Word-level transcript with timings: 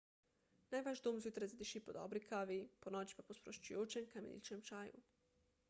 naj 0.75 0.79
vaš 0.87 1.01
dom 1.07 1.19
zjutraj 1.25 1.49
zadiši 1.51 1.81
po 1.89 1.95
dobri 1.99 2.23
kavi 2.31 2.57
ponoči 2.87 3.19
pa 3.19 3.27
po 3.29 3.37
sproščujočem 3.41 4.09
kamiličnem 4.15 4.65
čaju 4.71 5.07